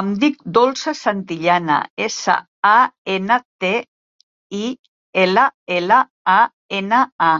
Em 0.00 0.10
dic 0.24 0.38
Dolça 0.58 0.92
Santillana: 0.98 1.78
essa, 2.08 2.36
a, 2.72 2.76
ena, 3.16 3.40
te, 3.66 3.72
i, 4.60 4.62
ela, 5.26 5.48
ela, 5.80 5.98
a, 6.38 6.42
ena, 6.84 7.06
a. 7.32 7.34